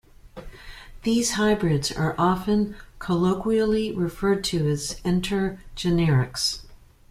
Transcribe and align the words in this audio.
These 1.03 1.33
hybrids 1.33 1.91
are 1.91 2.15
often 2.17 2.75
colloquially 2.97 3.91
referred 3.91 4.43
to 4.45 4.67
as 4.67 4.99
intergenerics. 5.01 6.65